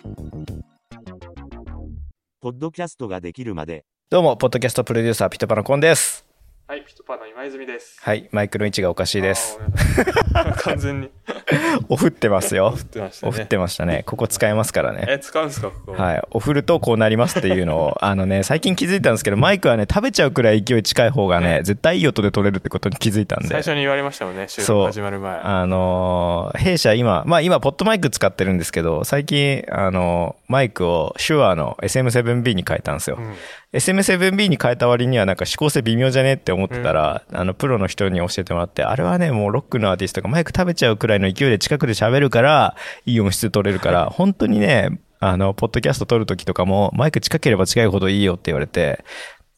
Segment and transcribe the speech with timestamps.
[2.41, 6.27] ポッドキャストができるまで、どうも、ポッドキャストプロデューサー、 PitPaのコンです。
[6.67, 8.01] はい、 PitPaの今泉です。
[8.03, 9.61] はい、マイクの位置がおかしいです。
[9.61, 10.35] あー。
[10.35, 11.11] ごめんなさい完全に
[11.89, 13.29] オフってますよオフってましたね。
[13.29, 14.03] オフってましたね。
[14.07, 15.05] ここ使えますからね。
[15.09, 15.93] え、使うんですか、ここ？
[16.03, 16.23] はい。
[16.31, 23.49] オフるとこうなりますっていうのを、あのね、 最近気づいたんですけど、マイクはね、食べちゃうくらい勢い近い方がね、絶対いい音で取れるってことに気づいたんで。
[23.49, 25.39] 最初に言われましたもんね、収録始まる前。
[25.43, 33.17] あのー弊社今、まあ今、 PodMic 使ってるんですけど、最近、あのーマイクを手話の SM7B に変えたんですよ。
[33.19, 33.35] うん
[33.75, 49.05] SM7B に変えた割にはなんか指向性微妙じゃねって思ってたら、あの、プロの人に教えてもらって、あれはね、もうロックのアーティストがマイク食べちゃうくらいの勢いで近くで喋るから、いい音質取れるから、本当にね、あの、ポッドキャスト撮るときとかも、マイク近ければ近いほどいいよって言われて、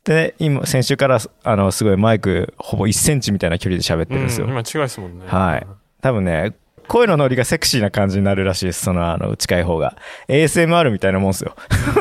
[0.05, 4.47] で、今、先週から、あの、すごいマイク、ほぼ1センチみたいな距離で喋ってるんですよ。
[4.47, 5.27] うん今違いですもんね。
[5.27, 5.67] はい。
[6.01, 6.55] 多分ね、
[6.87, 8.85] 声のノリがセクシーな感じになるらしいです。
[8.85, 9.97] その、あの、近い方が。
[10.29, 11.57] ASMR みたいなもんですよ。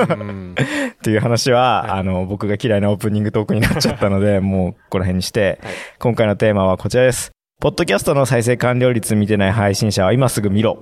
[0.09, 0.55] うん。
[1.05, 7.31] っていう話は、あの、僕が嫌いなオープニングトークになっちゃったので、 もう、ここら辺にして、はい今回のテーマはこちらです。
[7.61, 10.79] ポッドキャストの再生完了率見てない配信者は今すぐ見ろ。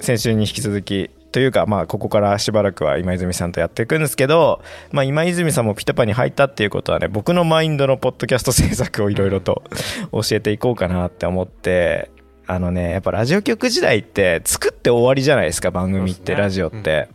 [0.00, 9.62] 先週に引き続き、というか、まあ、ここからしばらくは今泉さんとやっていくんですけど、まあ、今泉さんもピタパに入ったっていうことはね、僕のマインドのポッドキャスト制作をいろいろと
[10.10, 12.10] 教えていこうかなって思って、
[12.48, 17.08] あのね、やっぱラジオ局時代って作って終わりじゃないですか、番組って、ねラジオって。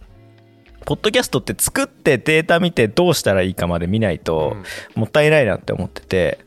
[0.86, 4.56] ポッドキャストって作ってデータ見てどうしたらいいかまで見ないと
[4.96, 6.40] もったいないなって思ってて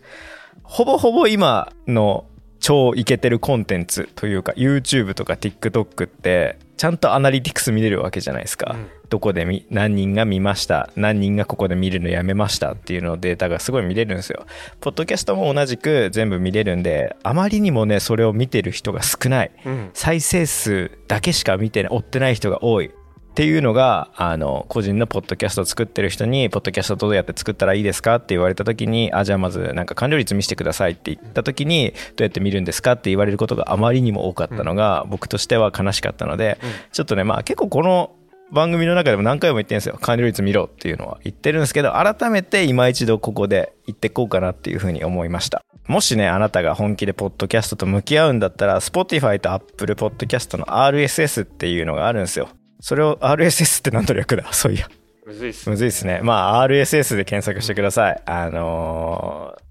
[0.62, 2.26] ほぼほぼ今の
[2.58, 8.88] 超イケてるコンテンツというか YouTube とか TikTok ってちゃんとアナリティクス見れるわけじゃないですか、うん。
[9.10, 14.46] どこで見何人が見ました何人がここで見るのやめましたっていうのデータがすごい見れるんですよ。
[14.80, 19.52] ポッドキャストも同じく全部見れるんであまりにもねそれを見てる人が少ない。
[19.64, 19.90] うん。
[19.92, 22.90] 再生数だけしか見てない追ってない人が多い
[23.34, 36.58] っていうのがあの個人のポッドキャストを作ってる人に「ポッドキャストどうやって作ったらいいですか?」って言われた時に「あじゃあまずなんか完了率見せてください」って言った時に「どうやって見るんですか?」って言われることがあまりにも多かったのが、僕としては悲しかったので、
[36.92, 38.12] ちょっとねまあ結構この
[38.52, 52.48] 番組の中でも何回も言ってるんですよ完了率見ろっていうのは言ってるんですけど改めて今一度ここで言ってこうかなっていうふうに思いましたもしねあなたが本気でポッドキャストと向き合うんだったら Spotify と Apple ポッドキャストの RSS っていうのがあるんですよ
[52.80, 54.44] それを RSS って何の略だ？
[54.52, 54.88] そういや。
[55.26, 55.68] むずいっす。
[55.70, 56.20] むずいですね。
[56.22, 58.22] まあ RSS で検索してください。
[58.26, 59.64] あのー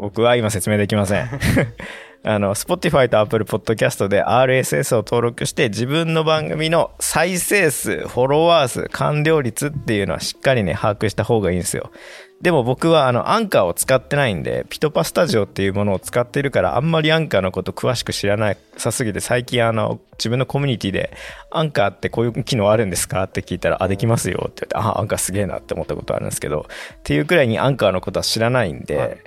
[0.00, 1.28] 僕は今説明できません。
[2.24, 11.90] あの Spotify と Apple Podcast で RSS を登録して自分の番組の再生数フォロワー数完了率っていうのはしっかりね把握した方がいいんですよ
[12.40, 21.12] でも僕はあのアンカーを使ってないんで PitPa スタジオっていうものを使ってるからあんまりアンカーのこと詳しく知らなさすぎて最近あの自分のコミュニティで
[21.50, 29.18] アンカーってこういう機能あるんですかって聞いたらあできますよって言ってあアンカーすげえなって思ったことあるんですけどっていうくらいにアンカーのことは知らないんで、はい。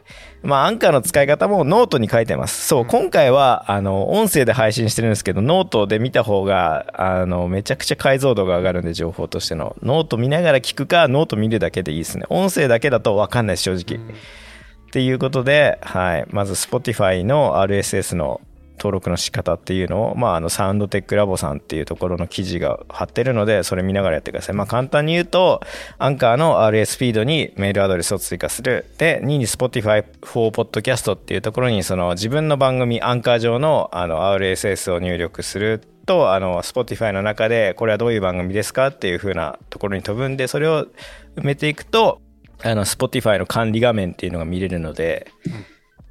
[0.44, 2.68] まあアンカーの使い方もノートに書いてます。
[2.68, 9.76] そう今回はあの音声で配信してるんですけどノートで見た方があのめちゃくちゃ解像度が上がるんで情報としての。
[9.82, 12.26] ノート見ながら聞くかノート見るだけでいいですね。
[12.30, 18.42] 音声だけだと分かんないです正直、っていうことで、はい、まず Spotify の RSS の
[18.78, 25.62] 登録の仕方っていうのを、まあ、あのサウンドテックラボさんっていうところの記事が貼ってるのでそれ見ながらやってください、まあ、簡単に言うと
[25.98, 28.86] アンカーの RS フィードにメールアドレスを追加する。
[28.98, 40.88] で2位に Spotify for Podcast っていうところにその自分の番組アンカー上のあの RSS を入力するとあの Spotify の中でこれはどういう番組ですかっていう風なところに飛ぶんでそれを
[41.36, 42.22] 埋めていくと
[42.64, 45.28] あの Spotify の管理画面っていうのが見れるので、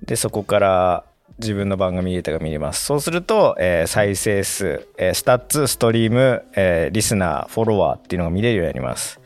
[0.04, 1.04] でそこから
[1.38, 2.84] 自分の番組データが見れます。
[2.84, 9.20] そうすると、えー再生数、えースタッツストリーム、えーリスナーフォロワーっていうのが見れるようになります、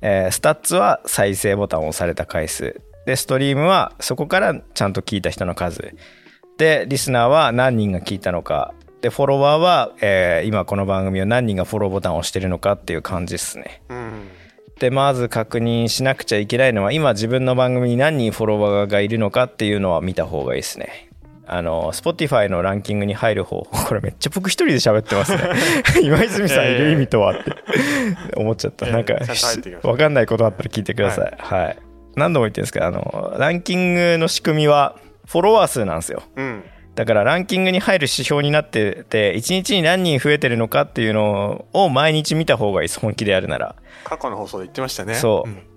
[0.00, 2.80] えースタッツは再生ボタンを押された回数。
[3.06, 5.94] でストリームはそこからちゃんと聞いた人の数。
[6.58, 8.74] でリスナーは何人が聞いたのか。
[9.00, 13.82] でフォロワーは、えー今この番組を何人がフォローボタンを押してるのかっていう感じですね。
[13.88, 14.28] うん。
[14.78, 21.09] でまず確認しなくちゃいけないのは今自分の番組に何人フォロワーがいるのかっていうのは見た方がいいですね
[21.52, 25.42] あの Spotify のランキングに入る方法 これめっちゃ僕一人で喋ってますね。
[26.00, 27.52] 今泉さんいる意味とはって。
[28.36, 28.86] 思っちゃった。
[28.86, 29.88] なんかちゃんと入ってきました。
[29.88, 31.34] 分かんないことあったら聞いてください。
[31.38, 31.78] はい、
[32.14, 34.94] 何度も言ってるんですけどあのランキングの仕組みは
[35.26, 36.22] フォロワー数なんですよ。
[36.36, 36.64] うん。
[36.94, 43.00] だからランキングに入る指標になってて1日に何人増えてるのかっていうのを毎日見た方がいいです。
[43.00, 43.74] 本気でやるなら。
[44.04, 45.14] 過去の放送で言ってましたね。
[45.14, 45.50] そう。
[45.50, 45.70] うん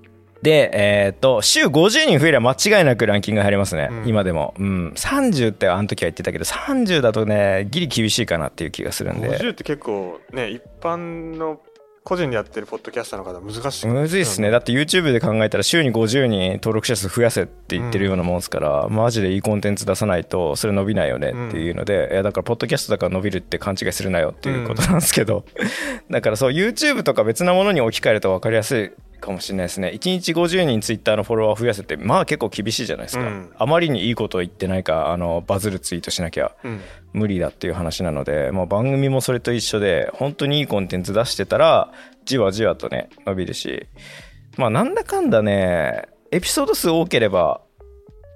[0.44, 4.54] で、えっ、と、週50人増えれば間違いなくランキング入りますね、うん今でも。
[4.60, 4.94] うん。
[4.96, 9.30] 30ってあの時は言ってたけど、30だとね、ギリ厳しいかなっていう気がするんで。
[9.30, 11.62] 50って結構ね一般の
[12.04, 14.52] 個人でやってるポッドキャスターの方は難しいむずいっすね。
[14.52, 25.46] だって YouTube で考えたら週に50人登録者数増やせって言ってるようなもんですから、マジでいいコンテンツ出さないとそれ伸びないよねっていうので、いやだからポッドキャストだから伸びるって勘違いするなよっていうことなんですけど、
[26.12, 28.92] だからそう YouTube とか別なものに置き換えると分かりやすい
[29.24, 29.92] かもしれないですね。
[29.96, 33.24] 1日50人 Twitter のフォロワー増やせって、まあ結構厳しいじゃないですか。
[33.24, 36.52] うんあまりにいいことを言ってないか、あの、バズるツイートしなきゃ。
[36.64, 36.82] うん
[37.14, 41.92] 無理だっていう話なので、まあ、番組もそれと一緒で本当にいいコンテンツ出してたら
[42.26, 43.86] じわじわとね伸びるし
[44.58, 47.62] まあなんだかんだねエピソード数多ければ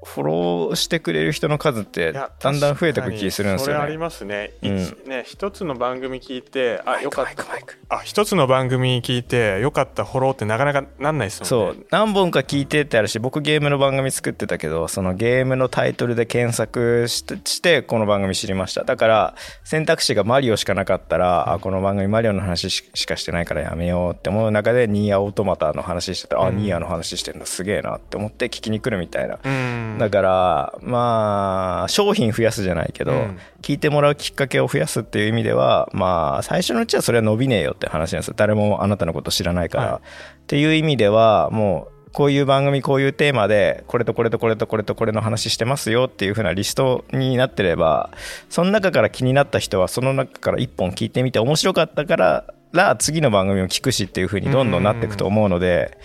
[0.03, 4.03] フォローしてくれる人の数ってだんだん増えてく気するんですそれありよね。
[4.03, 5.09] ますね,一、うん。
[5.09, 7.45] ね一つの番組聞いてあよかった。
[7.89, 11.75] あ一つの番組聞いてよかったフォローってなかなかなんないですもんね。
[11.75, 11.85] そう。
[11.89, 18.83] 何本か聞いてってあるし僕ゲームの番組作ってたけどそのゲームのタイトルで検索してしてこの番組知りました。
[18.83, 33.39] だから選択肢がマリオしかなかったらあこの番組マリオの話ししかしてないからやめようって思う中でニーアオートマタの話してたらあニーアの話してるのすげえなって思って聞きに来るみたいなうんだからまあ商品増やすじゃないけど、うん。
[33.62, 38.34] 聞いてもらうきっかけを増やすっていう意味ではまあ最初のうちはそれは伸びねえよって話なんですよ。
[38.38, 39.95] 誰もあなたのこと知らないから、はい。
[39.95, 40.00] っ
[40.48, 48.10] ていう意味ではもうこういう番組こういうテーマでこれとこれとこれとこれとこれの話してますよっていう風なリストになってれば
[48.50, 55.98] その中から気になった人はその中から1本聞いてみて面白かったからら次の番組を聞くしっていう風にどんどんなっていくと思うので。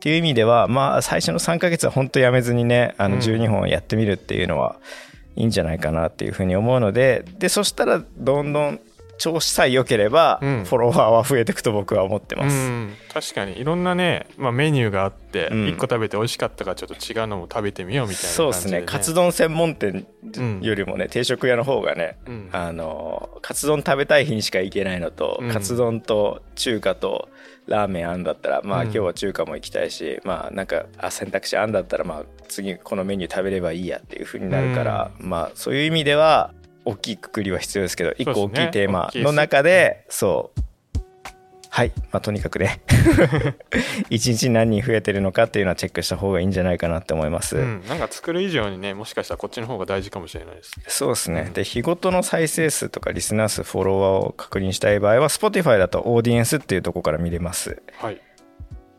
[0.00, 3.20] っていう意味ではまあ最初の3ヶ月は本当やめずにねあのうん。
[3.20, 4.76] 12本やってみるっていうのは
[5.36, 8.80] いいんじゃないかなっていうふうに思うのででそしたらどんどん
[9.20, 10.62] 調子さえ良ければフうん。
[10.62, 12.56] ォロワーは増えていくと僕は思ってます。
[12.56, 12.94] うん。
[13.12, 13.60] 確かに。
[13.60, 15.68] いろんなね、まあ、メニューがあって、うん。
[15.68, 18.82] 一個食べて美味しかったからちょっと違うのも食べてみようみたいな感じで、そうですね。
[18.86, 20.06] カツ丼専門店
[20.36, 20.60] うん。
[20.62, 22.48] よりもね、定食屋の方がね、うん。
[22.52, 25.52] あのカツ丼食べたい日にしか行けないのと、うん。
[25.52, 27.28] カツ丼と中華と
[27.66, 28.86] ラーメンあんだったらまあ、うん。
[28.86, 36.52] 今日は中華も行きたいしまあなんかあ選択肢あんだったらまあ次このメニュー食べればいいやっていう風になるから、まあそういう意味では
[36.84, 40.60] 大きいくくりは必要ですけど一個大きいテーマの中でそう。
[41.72, 42.80] はい、まあ、とにかくね。
[44.10, 47.58] 一日に何人増えてるのかっていうのはチェックした方がいいんじゃないかなって思います。
[47.58, 50.72] うん、なんか作る以上にねもしかしたらこっちの方が大事かもしれないです。
[50.78, 51.48] ねそうですね。
[51.54, 57.80] で、日ごとの再生数とかリスナー数、フォロワーを確認したい場合は、Spotify だとオーディエンスっていうところから見れます。
[57.98, 58.20] はい。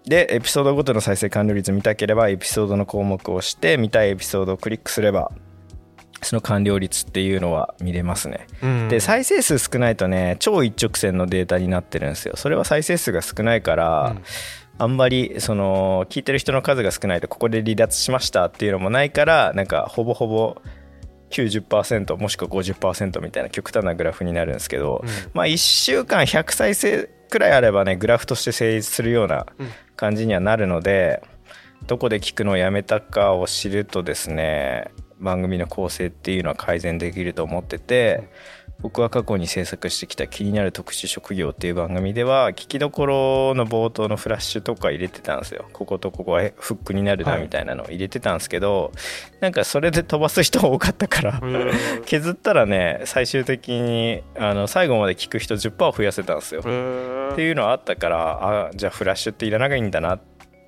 [0.06, 5.32] で、エピソードごとの再生完了率見たければ、エピソードの項目を押して、見たいエピソードをクリックすれば、
[6.22, 8.48] その完了率っていうのは見れますね。
[8.62, 12.36] うんで、再生数少ないとね、超一直線のデータになってるんですよ。
[12.36, 14.24] それは再生数が少ないから、うん
[14.78, 20.58] あんまりその聞いてる人の数が少ないとここで離脱しましたっていうのもないからなんかほぼほぼ
[21.30, 31.22] 90%もしくは50%みたいな極端なグラフになるんですけど、うんまあ1週間100再生くらいあればねグラフとして成立するようなうん感じにはなるので
[31.86, 34.86] どこで聞くのをやめたかを知るとですね
[35.22, 38.30] 番組の構成っていうのは改善できると思ってて
[38.82, 45.66] 僕は過去に制作してきた「気になる特殊職業」っていう番組では聞きどころの冒頭のフラッシュとか入れてたんですよ。
[45.72, 47.44] こことここはフックになるなはい。
[47.44, 48.92] みたいなのを入れてたんですけど、
[49.40, 51.72] なんかそれで飛ばす人多かったからうん。
[52.06, 56.62] 削ったらね最終的にあの最後まで聞く人10%増やせたんですよ。
[56.66, 60.20] うんっていうのはあったからあじゃあフラッシュっていらなきゃいいんだな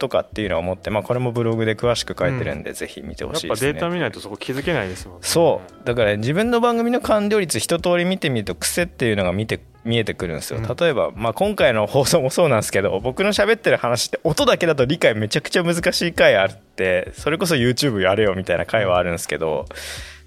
[0.03, 3.73] とかっていうのを思って、まあ、これもブログで詳しく書いてるんで、ぜひ見てほやっぱしいですね。
[3.73, 5.21] データ見ないとそこ気づけないですもんね。
[5.25, 5.85] そう。
[5.85, 10.59] だから自分の番組の完了率一通り見てみると癖っていうのが見て見えてくるんですよ。
[10.59, 10.75] うん。
[10.75, 19.65] 例えば、まあ、今回の放送もそうなんですけど僕の喋ってる話って音だけだと理解めちゃくちゃ難しい回あってそれこそ YouTube やれよみたいな回はあるんですけど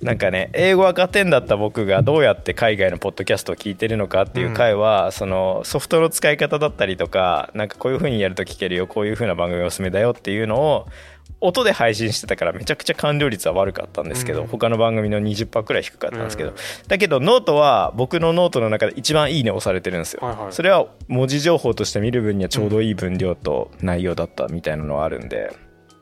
[0.02, 10.86] なんかね英語赤点だった僕がどうやって海外のポッドキャストを聞いてるのかっていう回は、そのソフトの使い方だったりとかなんかこういう風にやると聞けるよこういう風な番組おすすめだよっていうのを
[11.40, 14.46] 音で配信してたからめちゃくちゃ完了率は悪かったんですけど、うん。
[14.46, 16.56] 他の番組の20%くらい低かったんですけど、うん。
[16.88, 20.52] だけどノートは僕のノートの中で一番いいねを押されてるんですよ、はいはい。
[20.52, 25.52] それは文字情報として見る分にはちょうどいい分量と内容だったみたいなのはあるんで、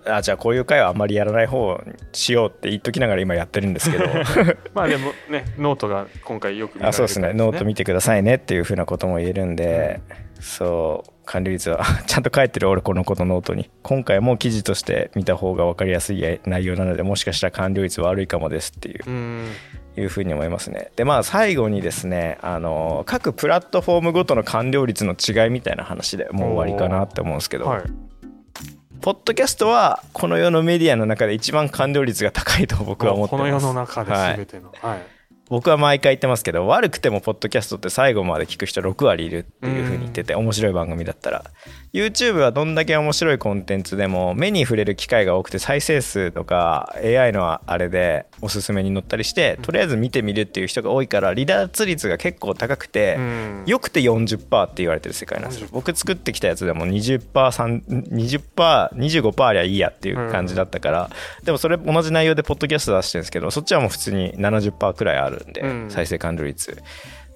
[0.06, 4.04] あじゃあこういう回はあんまりやらない方にしようって言っときながら今やってるんですけど。
[4.74, 7.32] まあでもねノートが今回よく見られるあそうですね。
[7.32, 10.00] ノート見てくださいねっていうふうなことも言えるんで、
[10.40, 13.70] そう完了率はちゃんと書いてる俺このことノートに。
[13.82, 19.02] 今回も記事として見た方が分かりやすい内容なのでもしかしたら完了率悪いかもですっていう。
[19.06, 19.48] うん。
[19.96, 20.90] いうふうに思いますね。
[20.96, 27.82] でまあ最後にですねあの各プラットフォームごとの完了率の違いみたいな話でもう終わりかなって思うんですけど、はい
[29.04, 34.72] ポッドキャストはこの世のメディアの中で一番完了率が高いと僕は思ってますこの世の中で全ての。
[34.80, 35.02] はい。
[35.50, 41.44] 僕は毎回言ってますけど悪くてもポッドキャストって最後まで聞く人6割いるっていう風に言ってて面白い番組だったら
[41.94, 53.62] YouTube はどんだけ面白いコンテンツでも目に触れる機会が多くて再生数とか AI のあれでおすすめに載ったりしてとりあえず見てみるっていう人が多いから離脱率が結構高くてうん。
[53.66, 55.68] よくて40%って言われてる世界なんですよ。
[55.68, 61.10] 40%僕作ってきたやつでも 20%20%25% ありゃいいやっていう感じだったから、
[61.44, 65.86] でもそれ同じ内容でポッドキャスト出してるんですけどそっちはもう普通に70%くらいあるんで、うん。
[65.90, 66.76] 再生完了率。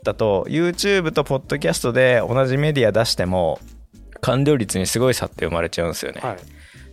[0.03, 3.61] だと YouTube とポッドキャストで同じメディア出しても
[4.21, 6.37] 完了率にすごい差って生まれちゃうんですよね、はい。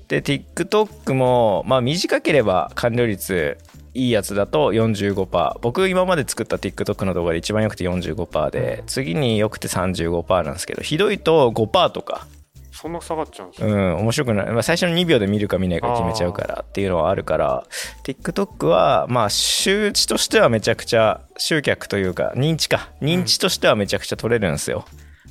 [0.07, 3.57] で TikTok もまあ短ければ完了率
[3.93, 12.27] いいやつだと45%僕今まで作った TikTok の動画で一番良くて45%で次に良くて35%なんですけどひどいと5%とか。
[12.75, 13.71] そんな下がっちゃうんですね。
[13.71, 17.63] うん面白くない、まあ、最初の2秒で見るか見ないか決めちゃうからっていうのはあるから
[18.03, 22.89] TikTok はまあ周知としてはめちゃくちゃ集客というか認知か。
[23.01, 24.83] 認知としてはめちゃくちゃ取れるんですよ、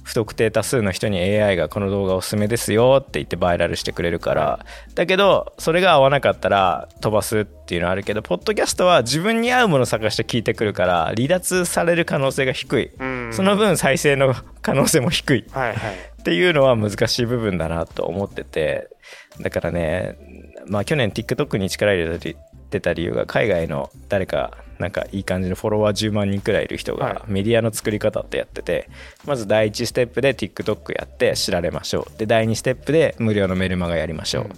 [0.05, 4.67] 不特定多数の人に AI がこの動画おすすめですよって言ってバイラルしてくれるから。
[4.95, 12.91] だけどそれが合わなかったら飛ばすっていうのはあるけどポッドキャストは自分に合うものを探して聞いてくるから離脱される可能性が低い。
[12.99, 13.31] うん。
[13.33, 15.47] その分再生の可能性も低い。
[16.21, 18.91] っていうのは難しい部分だなと思ってて。
[19.41, 20.17] だからね
[20.67, 22.37] まあ去年 TikTok に力入れ
[22.75, 27.15] てた理由が海外の誰かなんかいい感じのフォロワー10万人くらいいる人はい。
[27.15, 28.89] がメディアの作り方ってやってて
[29.25, 32.19] まず第1ステップで TikTok やって知られましょう。
[32.19, 34.49] で第2ステップで無料のメルマガやりましょう。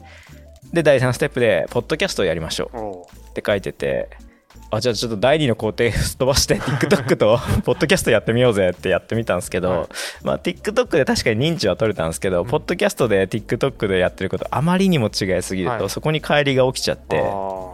[0.72, 3.30] で第3ステップでポッドキャストをやりましょう。
[3.30, 4.08] って書いてて
[4.70, 9.86] あじゃあちょっと第2の工程すっ飛ばして TikTok と ポッドキャストやってみようぜってやってみたんですけど、はい。
[10.24, 15.90] まあ、TikTok で確かに認知は取れたんですけど、ポッドキャストで TikTok でやってることあまりにも違いすぎると、はい。
[15.90, 17.65] そこに乖離が起きちゃってあ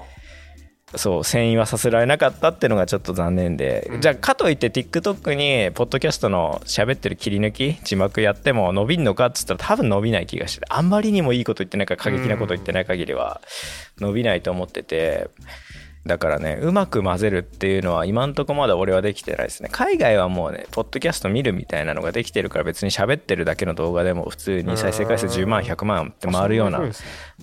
[0.95, 4.01] そう遷移はさせられなかったっていうのがちょっと残念で、うん。
[4.01, 13.41] じゃあかといって TikTok にポッドキャストの喋ってる切り抜き字幕やっても伸びんのかっつったら多分伸びない気がしてあんまりにもいいこと言ってないから過激なこと言ってない限りは
[14.01, 15.29] 伸びないと思ってて
[16.05, 19.69] だからねうまく混ぜるっていうのは今んとこまだ俺はできてないですね。
[19.71, 26.81] 海外はもうねポッドキャスト見るみたいなのができてるから別に喋ってるだけの動画でも普通に再生回数10万100万ってー回るような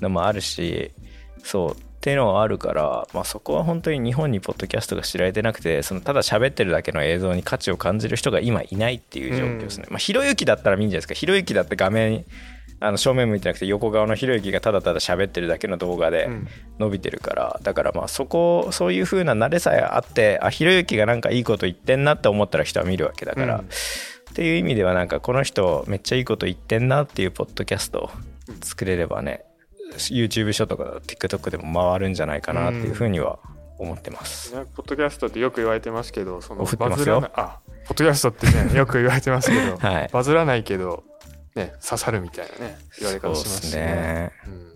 [0.01, 0.91] のもあるし
[1.41, 11.13] そうっていうのはあるから、まあ、そこは本当に日本にポッドキャストが知られてなくてそのただ喋ってるだけの映像に価値を感じる人が今いないっていう状況ですね、まあ、ひろゆきだったらいいんじゃないですか。
[11.13, 12.23] ひろゆきだって画面
[12.79, 16.47] あの正面向いてなくて横側のひろゆきがただただ喋ってるだけの動画でうん。
[16.79, 23.61] 伸びてるから、だからまあそこそういう風な慣れさえあってあひろゆきがなんかいいこと言ってんなって思ったら人は見るわけだから、うん。
[23.61, 23.65] っ
[24.33, 28.11] ていう意味ではなんかこの人めっちゃいいこと言ってんなっていうポッドキャストを
[28.61, 29.43] 作れればね
[29.95, 33.39] YouTube ショーとか TikTok でも回るんじゃないかなっていうふうには
[33.77, 34.55] 思ってます。
[34.55, 40.09] ねポッドキャストってよく言われてますけど、そのバズらない、あ、ポッドキャストってね、 よく言われてますけど、はい。
[40.11, 41.03] バズらないけど、
[41.55, 44.31] ね、刺さるみたいなね、言われ方しますしそうっすね。
[44.47, 44.73] うん。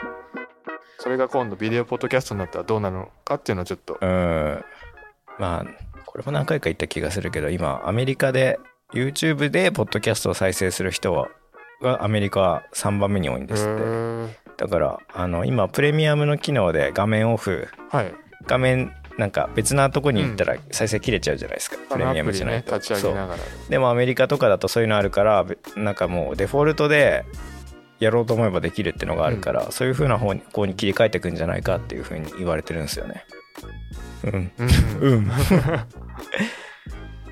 [0.99, 4.63] それが今度ビデオポッドキャストになったらどうなるのかっていうのをちょっと、うん。
[5.37, 8.59] まあこれも何回か言った気がするけど今アメリカで
[8.93, 11.27] YouTube でポッドキャストを再生する人は
[11.83, 14.43] がアメリカは3番目に多いんですって。
[14.57, 17.67] だからあの今プレミアムの機能で画面オフ。
[17.91, 18.13] はい。
[18.47, 23.15] 画面なんか別なとこに行ったら再生切れちゃうじゃないですか、プレミアムじゃないと、ね立ち上そう。
[23.69, 27.25] でもアメリカとかだとそういうのあるからべなんかもうデフォルトで
[27.99, 33.23] やろうと思えばできるってのがあるから、そういう風な方にこうに切り替えていくんじゃないかっていう風に言われてるんですよね。
[34.23, 34.69] うん、うん。
[35.01, 35.31] うん。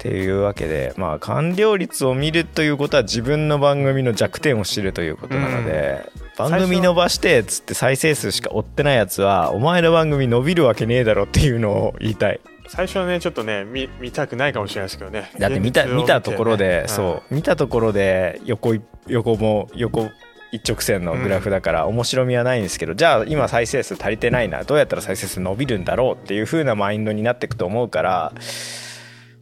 [0.02, 12.40] っていうわけでまあ完了率を見るということは自分の番組の弱点を知るということなので、番組伸ばしてっつって再生数しか追ってないやつはお前の番組伸びるわけねえだろっていうのを言いたい。
[12.68, 15.30] 最初はね、ちょっとね、見見たくないかもしれないですけどね。
[15.38, 17.36] だって見た現実を見たところで、ねそう。
[17.36, 20.10] 見たところで横い横も横
[20.52, 24.64] 一直線のグラフだから面白みはないんですけど、じゃあ今再生数足りてないな。
[24.64, 28.34] どうやったら再生数伸びるんだろうっていう風なマインドになっていくと思うから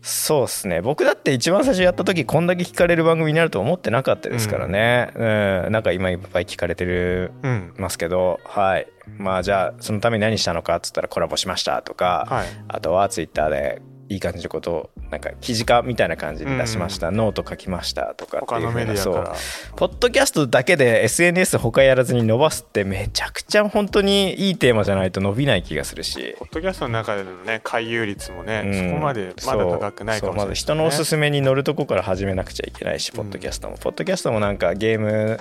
[0.02, 0.82] そうっすね。
[0.82, 5.72] 僕だって一番最初やった時こんだけ聞かれる番組になると思ってなかったですからね、うん。
[5.72, 7.74] なんか今いっぱい聞かれてるうん。
[7.78, 8.40] ますけど。
[8.46, 8.88] はい。
[9.18, 12.48] まあじゃあそのために何したのかっつったらコラボしましたとか、はい。
[12.70, 19.34] あとはツイッターでいい感じのことをなんか記事化みたいな感じで出しました、ノート書きましたとかっていう他のメディアそう。
[19.76, 28.74] ポッドキャストだけで SNS 他やらずに伸ばすってめちゃくちゃ本当にいいテーマじゃないと伸びない気がするし、ポッドキャストの中でのね、回遊率もね、うん。
[28.74, 33.78] そこまでまだ高くないかもしれない、まず人のおすすめに乗るとこから始めなくちゃいけないし、ポッドキャストも。
[33.78, 35.40] ポッドキャストもなんかゲーム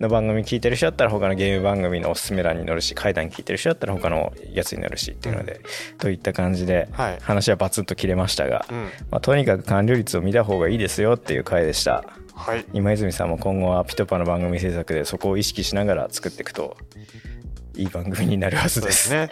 [0.00, 5.60] の番組聞いてる人だったら他のゲーム番組のおすすめ欄に載るし怪談聞いてる人だったら他のやつに載るしっていうので、
[5.98, 7.18] といった感じではい。
[7.20, 8.84] 話はバツンと切れましたが、うん。
[9.10, 12.04] まあ、とにかく完了率を見た方がいいですよっていう回でした。
[12.34, 12.64] はい。
[12.72, 16.76] 今泉さんも今後はピトパの番組制作でそこを意識しながら作っていくと
[17.76, 19.30] いい番組になるはずでそうですすね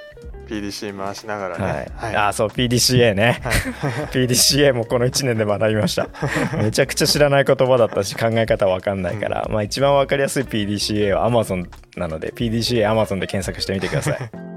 [0.48, 1.74] PDC 回しながらはい。
[1.74, 2.16] ね、はい。
[2.16, 3.40] あそう PDCA ね、
[4.12, 6.08] PDCA もこの1年で学びました。
[6.56, 14.18] めちゃくちゃ知らない言葉だったし考え方わかんないから、まあ一番わかりやすい PDCA は Amazon なので PDCA Amazon で検索してみてください。
[14.18, 14.47] 結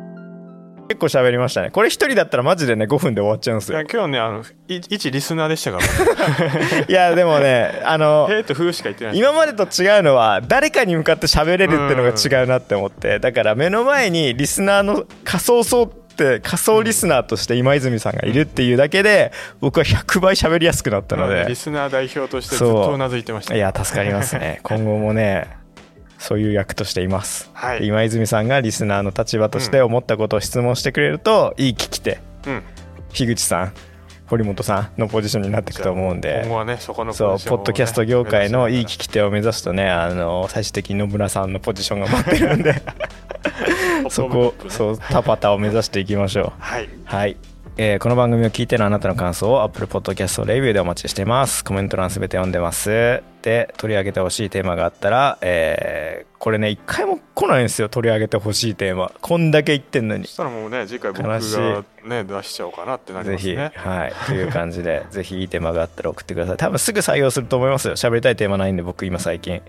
[1.01, 1.71] 構喋りましたね。
[1.71, 3.81] これ一人だったらマジでね5分で終わっちゃうんですよ。
[3.81, 5.83] 今日ねあのい一リスナーでしたから、
[6.87, 13.19] いやでもねあのへーとふーしか言ってない今までと違うのは誰かに向かって喋れるってのが違うなって思って。
[13.19, 21.45] だから目の前にリスナーの仮想層って仮想リスナーとして今泉さんがいるっていうだけで僕は100倍喋りやすくなったので。
[21.47, 22.97] リスナー代表としてずっとう。
[22.97, 24.59] なずいてましたいや助かりますね。
[24.63, 25.60] 今後もね
[26.21, 27.87] そういう役としています、はい。
[27.87, 32.19] 今泉さんがリスナーの立場として思ったことを質問してくれると、いい聞き手。
[32.45, 32.63] うん。
[33.11, 33.73] 樋口さん
[34.27, 36.41] 堀本さんのポジションになっていくと思うんで。
[36.43, 42.81] 今後はねそこのそうポジションをねポッドキャスト業界のいい聞き手を目指すとねあの最終的に野村さんのポジションが待ってるんで。
[44.09, 46.61] そこそうタパタを目指していきましょう。
[46.61, 46.89] はい。
[47.03, 47.37] はい、
[47.77, 51.63] えーこの番組を聞いてのあなたの感想を Apple Podcast レビューでお待ちしています。
[51.63, 53.23] コメント欄すべて読んでます。
[53.41, 57.87] で取り上げてほしいテーマがあったら、えーこれね一回も来ないんですよ。
[57.87, 59.11] 取り上げてほしいテーマ。
[59.21, 60.25] こんだけ言ってんのに。
[60.25, 63.81] そしたらもうね次回僕がね出しちゃおうかなってなりぜひ、ますね。
[63.83, 66.57] はい、という感じで ぜひいいテーマがあったら送ってください。
[66.57, 67.95] 多分すぐ採用すると思いますよ。
[67.95, 69.53] 喋りたいテーマないんで僕今最近。
[69.53, 69.61] うん。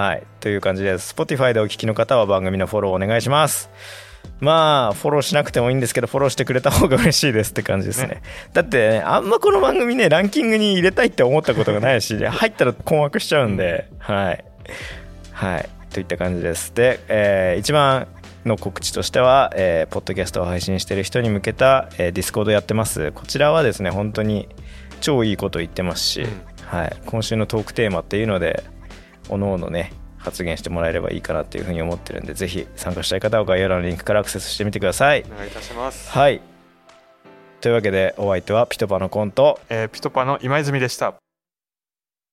[0.00, 0.22] はい。
[0.38, 3.68] という感じで Spotify でお聞きの方は番組のフォローお願いします
[4.40, 8.08] まあフォローしなくてもいいんですけどフォローしてくれた方が嬉しいですって感じですね。
[8.08, 8.22] ね。
[8.52, 13.88] だってねあんまこの番組ねランキングに入れたいって思ったことがないし入ったら困惑しちゃうんで。
[13.98, 14.44] はい。
[15.32, 15.68] はい。
[15.90, 16.74] といった感じです。
[16.74, 18.08] で、えー一番
[18.44, 23.12] の告知としては、えーポッドキャストを配信してる人に向けた、えー Discord やってます。
[23.12, 24.48] こちらはですね本当に
[25.00, 26.42] 超いいこと言ってますし、うん。
[26.66, 28.64] はい、今週のトークテーマっていうので
[29.28, 35.24] おのおのね発言してもらえればいいかなっていうふうに思ってるんでぜひ参加したい方は概要欄のリンクからアクセスしてみてください。
[35.30, 36.40] お願いいたします、はい。
[37.60, 39.60] というわけでお相手はピトパのコント。
[39.68, 41.14] えーピトパの今泉でした